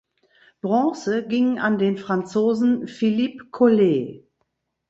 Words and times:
Bronze 0.61 1.27
ging 1.27 1.59
an 1.59 1.77
den 1.77 1.95
Franzosen 1.99 2.87
Philippe 2.87 3.45
Collet. 3.51 4.25